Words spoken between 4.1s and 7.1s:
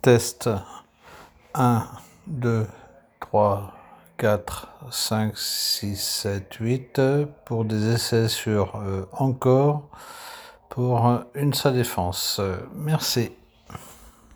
4, 5, 6, 7, 8